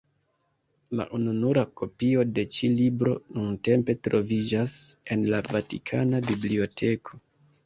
La 0.99 1.05
ununura 1.17 1.65
kopio 1.81 2.23
de 2.37 2.45
ĉi 2.55 2.69
libro 2.79 3.13
nuntempe 3.35 3.97
troviĝas 4.09 4.75
en 5.17 5.29
la 5.35 5.45
Vatikana 5.53 6.25
Biblioteko. 6.33 7.23